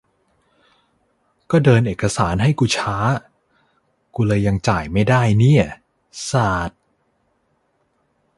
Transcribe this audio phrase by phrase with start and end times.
[1.51, 2.95] ก็เดินเอกสารให้กุช้า
[4.15, 4.57] กุเลยยัง
[4.93, 5.65] ไม่ได้จ่ายเนี่ย
[6.29, 6.71] สาด